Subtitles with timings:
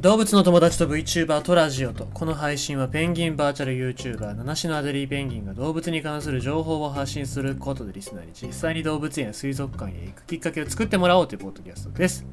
[0.00, 12.26] 動物の友達と VTuber とラジオとこの配信はペンギンバーチャル YouTuber 七種のアデリーペンギンが動物に関する情報を発信することでリスナーに実際に動物園や水族館へ行くきっかけを作ってもらおうというポッドキャストです。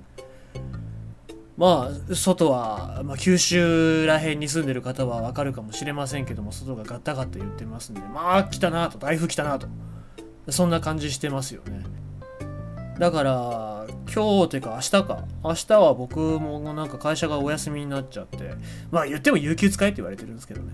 [1.56, 9.68] まあ外は、まあ、九州ら辺に住んでる方はわかるかもしれませんけども外がガッタガッタ言ってますんでまあ来たなと台風来たなと
[10.50, 11.84] そんな感じしてますよね。
[13.00, 13.73] だから
[14.14, 15.24] 今日ていうか明日か。
[15.44, 18.54] 明日は僕もなんか会社がお休みになっちゃって。
[18.92, 20.74] まあ言っても有給使えって言われてるんですけどね。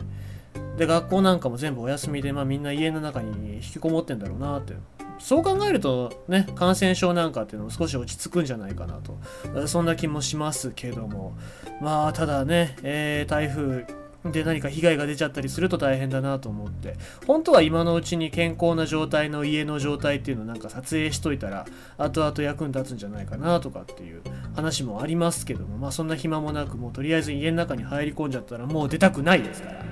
[0.78, 4.74] で学校なんかも全部お休みでまあみんな家の中に引きこもってんだろうなって。
[5.20, 9.68] そう考えるとね感染症なんかっていうのも少し落ち着くんじゃないかなと。
[9.68, 11.38] そんな気もしますけども。
[11.82, 13.86] まあただね、えー、台風
[14.26, 16.96] で何か被害が出ちゃったりすると大変だなと思って。
[17.26, 21.66] 本当は今のうちに健康な状態の家の状態っていうのをなんか撮影しといたら
[21.98, 24.22] 後々役に立つんじゃないかなとかっていう
[24.56, 29.86] 話もありますけどもまあそんな暇もなくもうとりあえず家の中に入り込んじゃったらもう出たくないですから。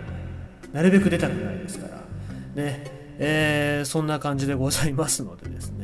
[0.73, 2.03] なるべく出たくないですから。
[2.61, 2.97] ね。
[3.19, 5.76] えー、そんな感じでございますのでですね。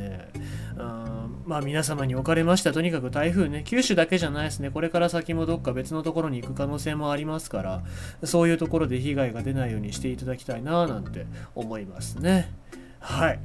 [1.45, 7.83] まあ皆様におかれましてはとにかく台風ね、九州だけじゃないですね、これから先もどっか別のところに行く可能性もありますから、
[8.23, 12.52] そういうところで被害が出ないようにしていただきたいなぁなんて思いますね。
[13.00, 13.39] はい。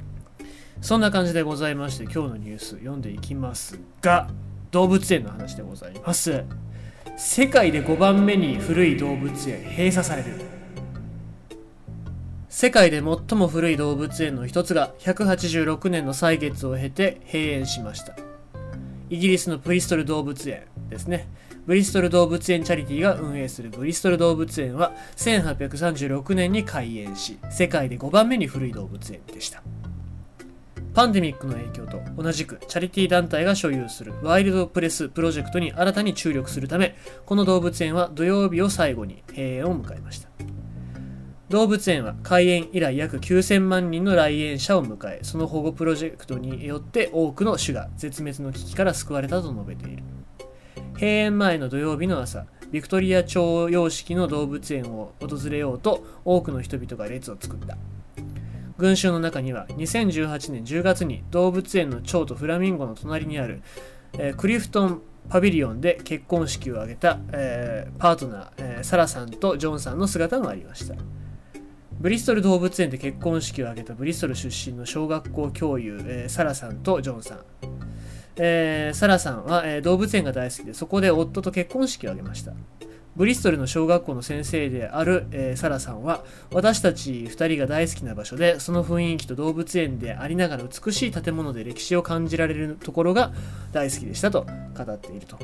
[0.81, 4.29] そんな感じでございまして、今日のニュース読んでいきますが、
[4.71, 6.43] 動物園の話でございます。
[7.17, 10.58] 世界で5番目に古い動物園閉鎖される。
[12.59, 18.17] 世界で最も古い動物園の一つが186年の歳月を経て閉園しました。
[19.09, 21.29] イギリスのブリストル動物園ですね。
[21.65, 29.63] ブリストル動物園チャリティーが運営するブリストル動物園は1836年に開園し世界で5番目に古い動物園でした。
[30.93, 40.28] パンデミックの影響と同じくチャリティー団体が所有するワイルドプレスプロジェクトに新たに注力するためこの動物園は土曜日を最後に閉園を迎えました。
[41.49, 50.03] 動物園は開園以来約9000万人の来園者を迎えその保護プロジェクトによって多くの種が絶滅の危機から救われたと述べている。
[50.93, 57.77] 閉園前の土曜日の朝ビクトリア朝様式の動物園を訪れようと多くの人々が列を作った。
[58.77, 63.61] 群衆の中には2018年10月に動物園の蝶とフラミンゴの隣にある、
[64.13, 70.95] えー、クリフトンパビリオンで結婚式を挙げた、えー、パートナー、えー、サラさんとジョンさんの姿もありました。
[71.99, 77.39] ブリストル動物園で結婚式を挙げたブリストル出身の小学校教諭、えー、サラさんとジョンさん。
[78.37, 82.53] えー、サラさんは、えー、動物園が大好きで、そこで夫と結婚式を挙げました。
[83.17, 86.23] ブリストルの小学校の先生である、えー、サラさんは、
[86.53, 93.33] 私たち2人が大好きな場所で、その雰囲気と動物園でありながら美しい建物で歴史を感じられるところが
[93.73, 95.37] 大好きでしたと語っていると。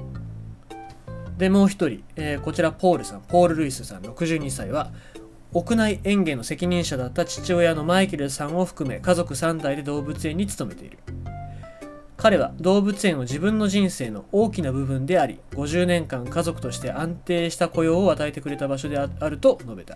[1.38, 4.94] で、もう一人、えー、こちらポールさん、ポール・ルイスさん62歳は、
[5.56, 11.00] 屋内園芸の責任者だった父親のマイケルさんを含め家族3代で動物園に勤めている
[12.18, 19.96] 彼は動物園を自分の人生の大きな部分であり50年間家族として安定した雇用を与えてくれた場所であると述べた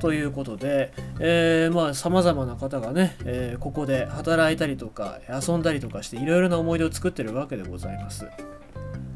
[0.00, 8.26] ということで、えー、まあ様々な方がね、えー、ここで働いたりとか遊んだりとかしていろいろな思い出を作ってるわけでございます。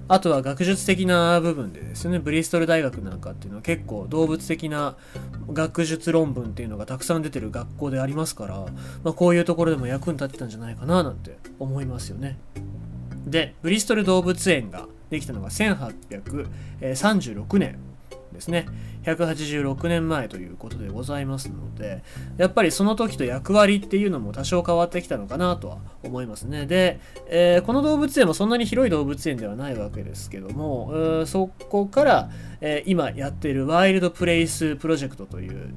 [0.08, 4.96] あとは学術的な部分でですね、ブリストル大学なんかっていうのは結構動物的な
[5.52, 8.66] 学術論文っていうのがたくさん出てる学校でありますから、
[9.04, 12.38] まあ、こういうところでも役に立ってたんじゃないかななんて思いますよね。
[13.26, 17.78] で、ブリストル動物園ができたのが1836年
[18.38, 18.66] ですね。
[19.03, 22.03] 186年前ということでございますので、
[22.37, 26.66] やっぱりその時と役割っていうのも多少変わってきたのかなとは思いますね。
[26.66, 35.71] で、えー、この動物園もそんなに広い動物園ではないわけですけども、そこから、えー、今やってるワイルドプレイスプロジェクトという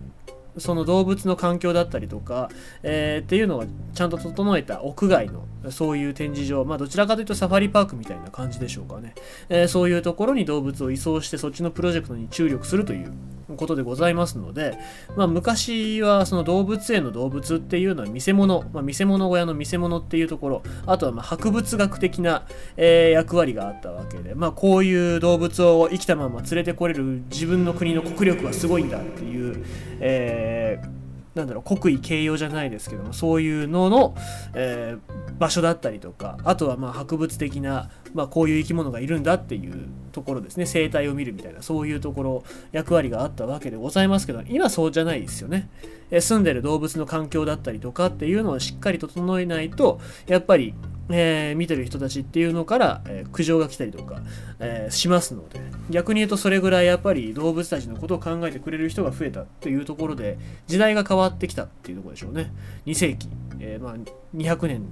[0.58, 2.50] その動物の環境だったりとか、
[2.84, 9.14] えー、っていうのがちゃんと整えた屋外のそういう展示場、まあどちらかというとサファリパークみたいな感じでしょうかね、
[9.50, 13.14] えー、そういうところに動物を移送してそっちのプロジェクトに注力するという
[13.58, 14.78] ことでございますので、
[15.16, 22.46] まあ昔はその動物園の動物っていうのは見せ物、まあ、見せ物小屋の見せ物っていうところ、あとはま博物学的な、
[22.78, 29.66] えー、役割があったわけで、まあこういう動物を生きたまま連れてこれる自分の国の国力はすごいんだっていう、
[30.00, 31.02] えー
[31.36, 34.16] なんだろう国威形容じゃないですけどもそういうのの、
[34.54, 40.66] えー、場所だったりとかあとはまあ博物的な、まあ、こういう生き物がいるんだっていうところですね。
[40.66, 45.70] 生態を見るみたいなそういうところ役割があったわけでございますけど今そうじゃないですよね、
[46.10, 50.74] え、住んでる動物の環境だったりとかっていうのをしっかり整えないとやっぱり
[51.14, 54.22] えー、見てる人たちっていうのから、えー、苦情が来たりとか、
[54.60, 55.60] え、しますので。
[55.90, 60.38] 逆に言うとそれぐらいやっぱり動物たちのことを考えてくれる人が増えたというところで
[60.68, 62.54] 時代が変わってきたっていうところでしょうね。
[62.86, 63.28] 2世紀、
[63.60, 63.96] えまあ、
[64.36, 64.84] 200年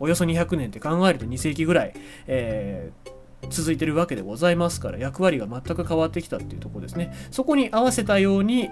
[0.00, 1.92] およそ200年って考えると2世紀ぐらい、
[2.26, 2.90] え
[3.48, 8.70] 続いてるわけでございますから役割が全く変わってきたっていうとこですねそこに合わせたように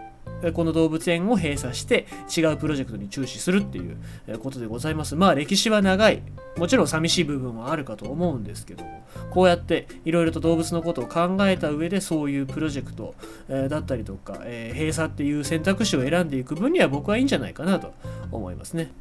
[0.53, 5.17] この動物園を閉鎖して違うプロジェクトに注視するっていうことでございます。
[5.17, 6.23] まあ歴史は長い。
[6.56, 13.15] もちろん寂しい部分はあるかと思うんですけども、こうやっていろいろと動物のことを考えた上でそういうプロジェクト、
[13.49, 14.38] だったりとか、
[14.73, 17.94] 閉鎖っていう選択肢を選んでいく分には僕はいいんじゃないかなと
[18.31, 18.93] 思いますね。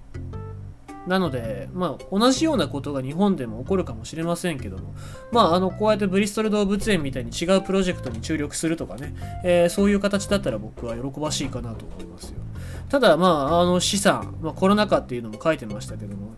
[1.07, 4.93] なので、まあ、同じようなことが日本でも起こるかもしれませんけども、
[5.31, 9.13] まあ、あの、こうやってブリストル動物園みたいに違うプロジェクトに注力するとかね、
[9.43, 12.39] えー、そういう形だったら僕は喜ばしいかなと思いますよ。
[12.89, 16.35] ただ、まあ、あの、資産、まあ、コロナ禍っていうのも書いてましたけども、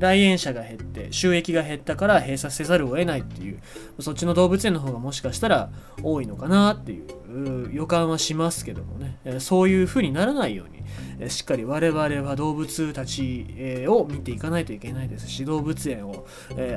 [0.00, 3.60] 来園者が減って収益が減ったから閉鎖せざるを得ないっていう
[4.00, 5.70] そっちの動物園の方がもしかしたら
[6.02, 10.79] 多いのかなっていう予感はしますけどもねそういう風にならないように
[11.28, 13.46] しっかり我々は動物たち
[13.86, 16.26] を見ていかないといけないですし動物園を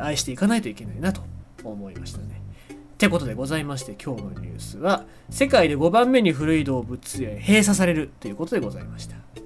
[0.01, 1.21] 愛していかないといけないなと
[1.63, 2.41] 思いましたね。
[2.69, 9.42] ってことでございまして今日のニュースは世界で5番目に古い動物園閉鎖されるということでございました。